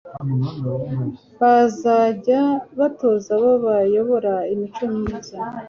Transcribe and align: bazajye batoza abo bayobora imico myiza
bazajye 1.39 2.37
batoza 2.79 3.29
abo 3.37 3.51
bayobora 3.65 4.33
imico 4.53 4.83
myiza 4.93 5.37